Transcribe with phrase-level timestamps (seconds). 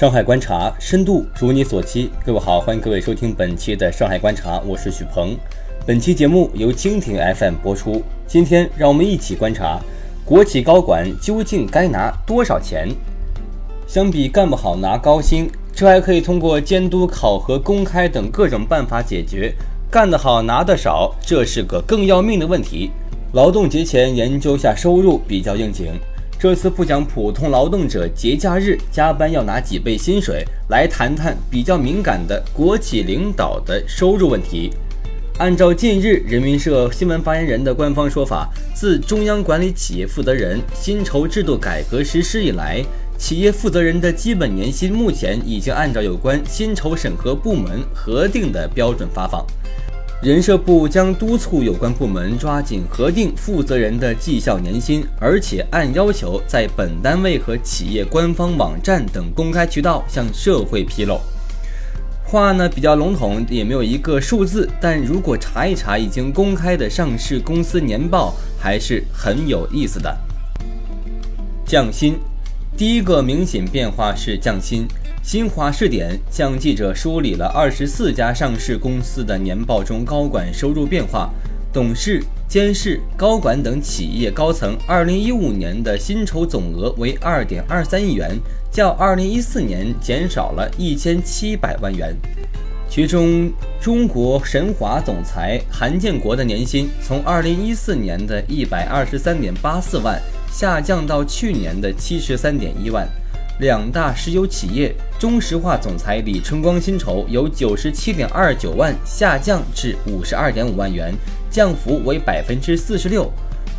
[0.00, 5.36] 上海观察深度如你所期，各位好，欢迎各位收听本期的上海观察，我是许鹏。
[5.86, 8.02] 本期节目由蜻蜓 FM 播出。
[8.26, 9.78] 今天让我们一起观察
[10.24, 12.88] 国企高管究竟该拿多少钱。
[13.86, 19.54] 相比干不好拿高薪，这还可以通过监督、考核、公开等各种办法解决。
[19.90, 22.90] 干得好拿得少，这是个更要命的问题。
[23.34, 25.92] 劳动节前研究下收入比较应景。
[26.40, 34.70] 这次不讲普通劳动者节假日加班要拿几倍薪水，来谈谈比较敏感的国企领导的收入问题。
[35.36, 42.82] 按照近日人民社新闻发言人的官方说法，自中央管理企业负责人薪酬制度改革实施以来。
[43.18, 49.46] 企业负责人的基本年薪目前已经按照有关薪酬审核部门核定的标准发放。
[50.22, 61.18] 人社部将督促有关部门抓紧核定负责人的绩效年薪，而且按要求在本单位和企业官方网站等公开渠道向社会披露。
[62.22, 70.14] 话呢比较笼统，也没有一个数字，但如果查一查已经公开的上市公司年报，还是很有意思的。
[71.64, 72.18] 降薪。
[72.76, 74.86] 第一个明显变化是降薪。
[75.22, 81.30] 新华视点向记者梳理了二十四家上市公司的年报中高管收入变化，
[81.72, 88.36] 董事、监事、高管等企业高层二零一五年的薪酬总额为二点二三亿元，
[88.72, 92.16] 较二零一四年减少了一千七百万元。
[92.88, 100.20] 其中，中国神华总裁韩建国的年薪从二零一四年的一百二十三点八四万。
[100.50, 103.08] 下降到去年的七十三点一万，
[103.60, 111.14] 两大石油企业中石化总裁李春光薪酬由九十七点二九万下降至五十二点五万元，
[111.50, 113.30] 降幅为百分之四十六。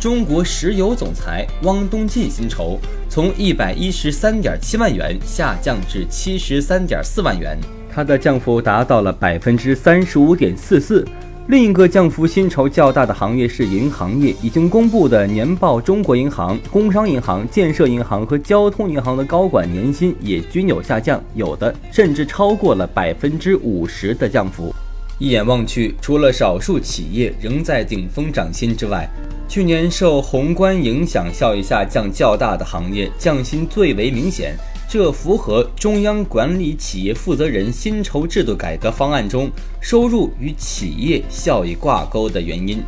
[0.00, 7.58] 中国石油总裁汪东进薪酬从一百一十三点七万元下降至七十三点四万元，
[7.94, 11.06] 他的降幅达到了百分之三十五点四四。
[11.48, 24.74] 另一个降幅薪酬较大的行业是银行业，已经公布的年报，中国银行、工商银行、建设银行和交通银行的高管年薪也均有下降，有的甚至超过了百分之五十的降幅。
[25.20, 29.08] 一眼望去，除了少数企业仍在顶峰涨薪之外，
[29.48, 34.56] 去年受宏观影响效益下降较大的行业降薪最为明显。
[34.88, 42.80] 这符合中央管理企业负责人薪酬制度改革方案中收入与企业效益挂钩的原因，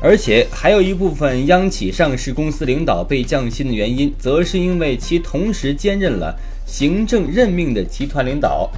[0.00, 6.34] 而且还有一部分央企上市公司领导被降薪的原因，则是因为其同时兼任了
[6.66, 8.70] 行政任命的集团领导，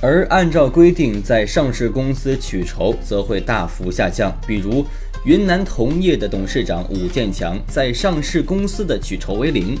[0.00, 4.34] 而按照规定在上市公司取酬则会大幅下降。
[4.46, 4.84] 比如
[5.24, 9.78] 云南铜业的董事长武建强在上市公司的取酬为零。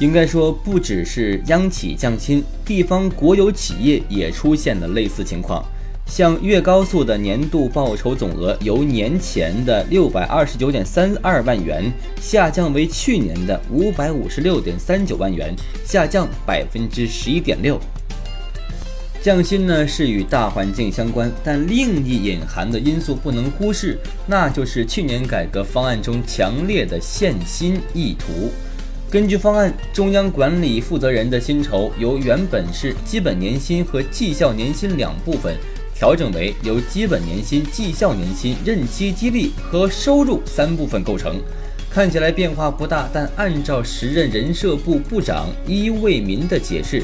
[0.00, 5.62] 应该说，不只是央企降薪，地方国有企业也出现了类似情况。
[6.06, 11.84] 像粤高速的年度报酬总额由年前的六百二十九点三二万元
[12.20, 17.78] 下降为去年的五百五十六点三九万元，下降百分之十一点六。
[19.22, 28.50] 降薪呢是与大环境相关，但另一隐含的因素不能忽视，那就是去年改革方案中强烈的限薪意图。
[29.10, 35.52] 根据方案，中央管理负责人的薪酬由原本是基本年薪和绩效年薪两部分，
[35.92, 41.40] 调整为由基本年薪、绩效年薪、任期激励和收入三部分构成。
[41.90, 47.02] 看起来变化不大，但按照时任人社部部长伊卫民的解释，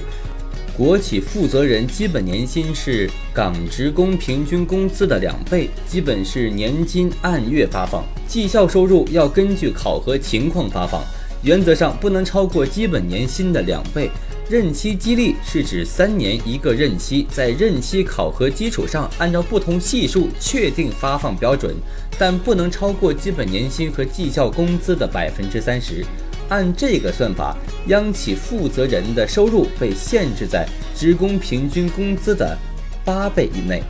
[0.76, 11.02] 国企负责人基本年薪是岗职工平均工资的两倍，基本是年金按月发放；绩效收入要根据考核情况发放。
[11.42, 14.10] 原则上不能超过基本年薪的两倍。
[14.48, 21.74] 任期激励是指三年一个任期，在任期考核基础上，按照不同系数确定发放标准，
[22.16, 26.06] 但不能超过基本年薪和绩效工资的百分之三十。
[26.48, 27.56] 按这个算法，
[27.88, 30.64] 央企负责人的收入被限制在
[30.94, 32.56] 职工平均工资的
[33.04, 33.82] 八倍以内。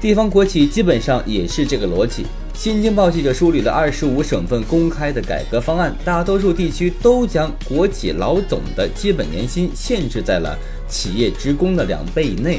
[0.00, 2.26] 地方国企基本上也是这个逻辑。
[2.56, 10.58] 新京报记者梳理了二十五省份公开的改革方案，大多数地区都将国企老总的基本年薪限制在了
[10.88, 12.58] 企业职工的两倍以内，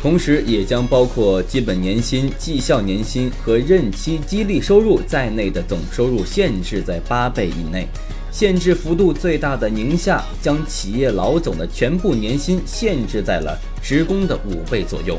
[0.00, 7.88] 同时也将包括基本年薪、绩效年薪和任期激励收入在内的总收入限制在八倍以内。
[8.30, 15.18] 限制幅度最大的宁夏将企业老总的全部年薪限制在了职工的五倍左右。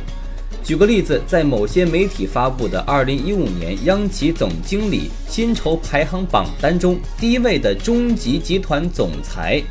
[0.63, 9.61] 举个例子，在某些媒体发布的2015年央企总经理薪酬排行榜单中，第一位的中集集团总裁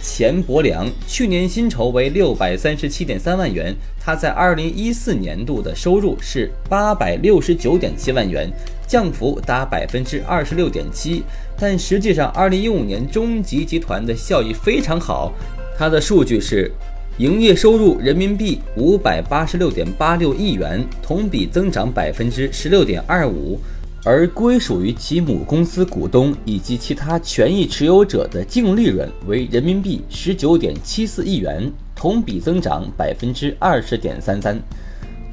[0.00, 3.74] 钱伯良，去年薪酬为六百三十七点三万元。
[4.02, 8.50] 他在二零一四年度的收入是八百六十九点七万元，
[8.86, 11.22] 降幅达百分之二十六点七。
[11.58, 15.32] 但实际上，二零一五年中集集团的效益非常好，
[15.76, 16.72] 它的数据是
[17.20, 23.60] 营业收入人民币五百八十六点八六亿元，同比增长百分之十六点二五。
[24.06, 34.58] 而归属于其母公司股东以及其他权益持有者的净利润为人民币十九点七四亿元，同比增长百分之二十点三三。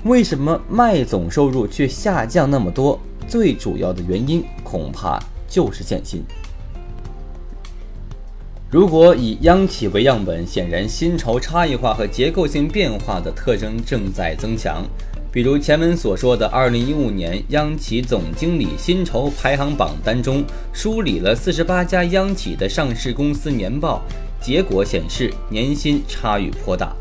[0.03, 2.99] 为什么卖总收入却下降那么多？
[3.29, 5.17] 最主要的原因恐怕
[5.47, 6.21] 就是现金。
[8.69, 14.83] 如果以央企为样本，显然薪酬差异化和结构性变化的特征正在增强。
[15.31, 20.43] 比如前文所说的，二零一五年央企总经理薪酬排行榜单中
[20.73, 24.01] 梳理了四十八家央企的上市公司年报，
[24.41, 26.93] 结果显示年薪差异颇大。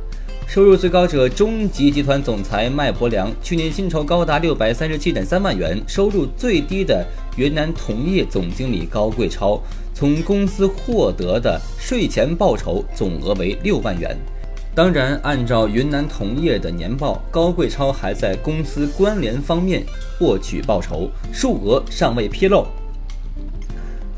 [0.47, 7.05] 收入最高者中集集团总裁麦伯良，去年薪酬高达六百三十七点三万元；收入最低的
[7.37, 9.61] 云南铜业总经理高贵超，
[9.99, 14.15] 从公司获得的税前报酬总额为六万元。
[14.75, 19.83] 当然，按照云南铜业的年报，高贵超还在公司关联方面
[20.19, 22.67] 获取报酬，数额尚未披露。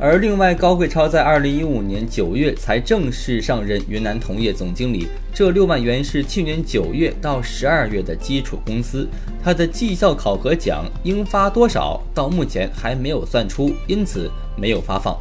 [0.01, 9.09] 而另外，高贵超在二零一五年九月才正式上任云南铜业总经理，这六万元是去年九月到十二月的基础工资，
[9.45, 15.17] 他的绩效考核奖应发多少，到目前还没有算出，因此没有发放。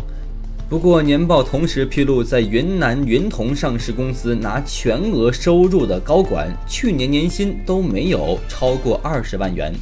[0.69, 9.73] 不过，年报同时披露，在云南云铜上市公司拿全额收入的高管，去年年薪都没有超过二十万元。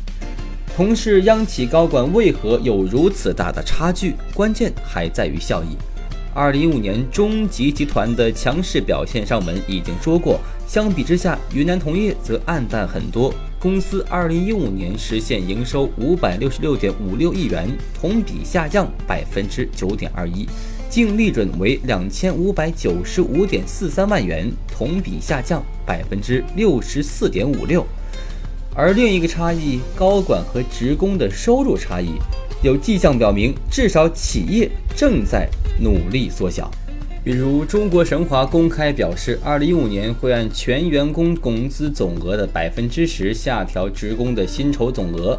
[0.76, 4.14] 同是央企高管，为何有如此大的差距？
[4.32, 5.76] 关键还在于效益。
[6.36, 10.40] 二零一五年中集集团的强势表现，上文已经说过。
[10.68, 13.34] 相比之下，云南铜业则暗淡很多。
[13.60, 17.68] 公司二零一五年实现营收五百六十六点五六亿元，
[18.00, 20.48] 同比下降百分之九点二一。
[20.96, 27.86] 净利润为两千五百九十五点四三万元，同比下降百分之六十四点五六。
[28.74, 32.14] 而另一个差异，高管和职工的收入差异，
[32.64, 35.50] 有迹象表明，至少企业正在
[35.82, 36.72] 努力缩小。
[37.26, 45.38] 比如，中国神华公开表示，二零一五年会按全员工工资总额的百分之十下调职工的薪酬总额，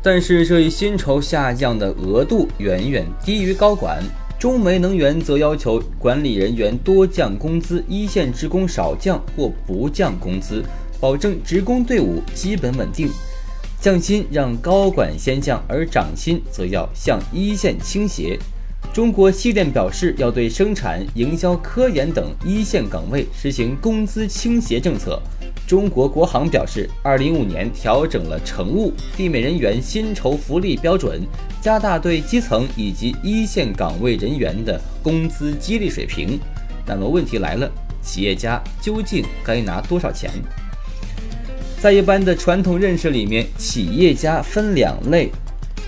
[0.00, 4.00] 但是这一薪酬下降的额度远远低于高管。
[4.44, 10.62] 中煤能源则要求管理人员多降工资，一线职工少降或不降工资，
[11.00, 13.08] 保证职工队伍基本稳定。
[13.80, 18.38] 降薪让高管先降，而涨薪则要向一线倾斜。
[18.92, 25.18] 中国西电表示，要对生产、营销、科研等一线岗位实行工资倾斜政策。
[25.66, 31.22] 中国国航表示，二零一五年调整了乘务、地面人员薪酬福利标准，
[31.60, 36.38] 加大对基层以及一线岗位人员的工资激励水平。
[36.86, 37.70] 那么问题来了，
[38.02, 40.30] 企业家究竟该拿多少钱？
[41.80, 45.30] 在一般的传统认识里面，企业家分两类：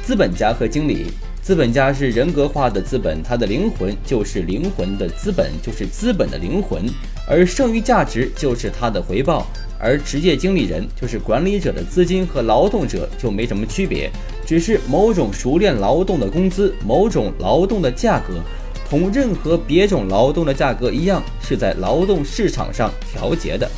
[0.03, 1.09] 资本家和经理。
[1.43, 6.85] 资本家是人格化的资本，他的灵魂就是灵魂的资本，就是资本的灵魂，
[7.29, 9.47] 而剩余价值就是他的回报。
[9.79, 14.11] 而职业经理人就是管理者的资金和劳动者就没什么区别，
[14.47, 18.41] 只是某种熟练劳动的工资，某种劳动的价格，
[18.89, 23.71] 同任何别种劳动的价格一样，是在劳动市场上调节的。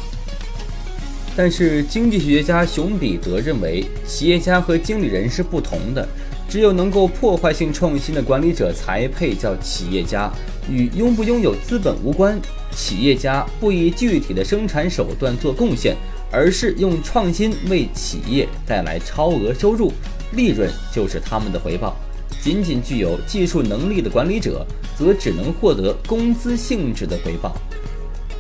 [1.37, 6.07] 但是经济学家熊彼得认为，企业家和经理人是不同的。
[6.49, 10.33] 只有能够破坏性创新的管理者才配叫企业家，
[10.71, 12.41] 与拥不拥有资本无关。
[12.71, 15.97] 企业家不以具体的生产手段做贡献，
[16.31, 19.93] 而是用创新为企业带来超额收入，
[20.33, 21.97] 利润就是他们的回报。
[22.41, 24.65] 仅仅具有技术能力的管理者，
[24.97, 27.57] 则只能获得工资性质的回报。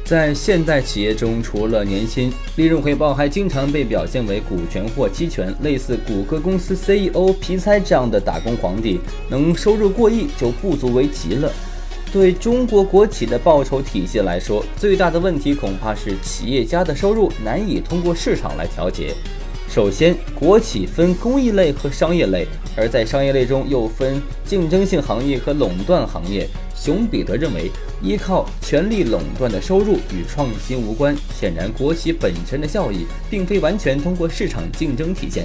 [0.04, 5.54] 在现代企业中，除了年薪，利润回报还经常被表现为股权或期权。
[5.62, 11.52] 类似谷歌公司 CEO 皮猜这样的打工皇帝，能收入过亿就不足为奇了。
[12.12, 19.14] 对中国国企的报酬体系来说，最大的问题恐怕是企业家的收入难以通过市场来调节。
[19.68, 26.48] 首先，国企分公益类和商业类，而在商业类中又分竞争性行业和垄断行业。
[26.74, 31.14] 熊彼得认为，依靠权力垄断的收入与创新无关。
[31.38, 35.44] 显然，国企本身的效益并非完全通过市场竞争体现。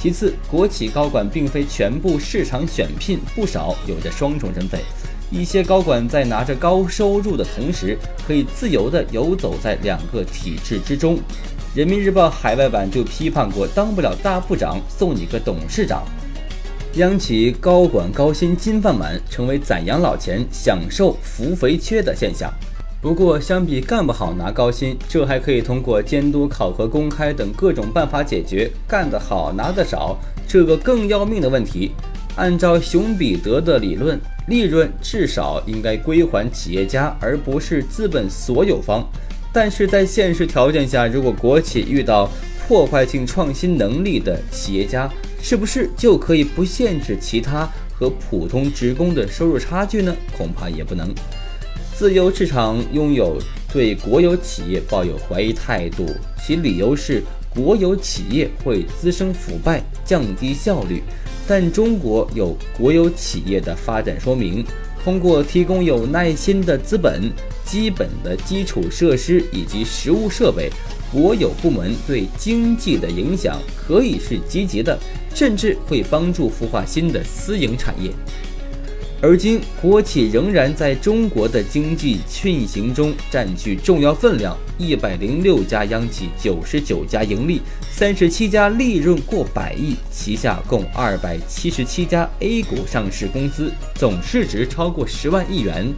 [0.00, 4.80] 其次，国企高管并非全部市场选聘，不少有着双重身份。
[5.30, 11.18] 一些高管在拿着高收入的同时，可以自由地游走在两个体制之中。
[11.74, 16.02] 人民日报海外版就批判过：“当不了大部长，送你个董事长。”
[16.94, 22.52] 央企高管高薪金饭碗，成为攒养老钱、享受扶肥缺的现象。
[23.00, 28.68] 不过，相比干不好拿高薪，这还可以通过监督、考核、公开等各种办法解决。
[28.88, 30.18] 干得好拿得少，
[30.48, 31.92] 这个更要命的问题。
[32.34, 34.18] 按照熊彼得的理论，
[34.48, 39.06] 利润至少应该归还企业家，而不是资本所有方。
[39.52, 42.30] 但是在现实条件下，如果国企遇到
[42.66, 50.14] 破坏性创新能力的企业家，是不是就可以不限制其他和普通职工的收入差距呢？
[50.36, 51.14] 恐怕也不能。
[51.94, 53.38] 自由市场拥有
[53.72, 56.06] 对国有企业抱有怀疑态度，
[56.46, 61.02] 其理由是国有企业会滋生腐败、降低效率。
[61.48, 64.62] 但中国有国有企业的发展说明，
[65.02, 67.32] 通过提供有耐心的资本、
[67.64, 70.70] 基本的基础设施以及实物设备，
[71.10, 74.98] 国有部门对经济的影响可以是积极的，
[75.34, 78.10] 甚至会帮助孵化新的私营产业。
[79.20, 84.56] 而今，国企仍然在中国的经济运行中占据重要分量。
[84.78, 87.60] 一百零六家央企，九十九家盈利，
[87.90, 95.92] 三十七家利润过百亿，旗下共二百七十七家 A 股上市公司，总市值超过十万亿元。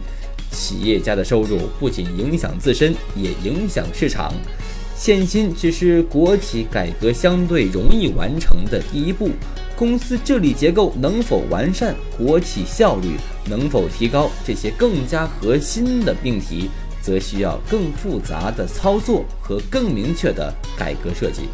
[0.49, 4.33] 企业家的收入不仅影响自身，也影响市场。
[4.95, 9.29] 限薪只是国企改革相对容易完成的第一步。
[9.81, 13.17] 公司治理结构能否完善，国企效率
[13.49, 16.69] 能否提高，这些更加核心的命题，
[17.01, 21.49] 则需要更复杂的操作和更明确的改革设计。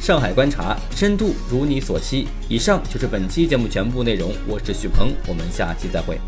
[0.00, 2.28] 上海观察深度如你所期。
[2.48, 6.20] 以上就是本期节目全部内容，我是许鹏，我们下期再会。